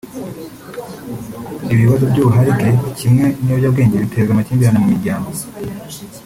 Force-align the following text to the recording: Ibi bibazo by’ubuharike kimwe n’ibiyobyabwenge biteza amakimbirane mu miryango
Ibi 1.71 1.81
bibazo 1.83 2.03
by’ubuharike 2.11 2.69
kimwe 2.99 3.25
n’ibiyobyabwenge 3.41 3.95
biteza 4.03 4.29
amakimbirane 4.31 4.77
mu 4.81 4.87
miryango 4.93 5.29